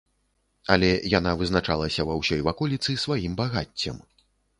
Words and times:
Але 0.75 0.87
яна 1.17 1.33
вызначалася 1.41 2.05
ва 2.07 2.15
ўсёй 2.21 2.41
ваколіцы 2.47 2.95
сваім 3.05 3.37
багаццем. 3.43 4.01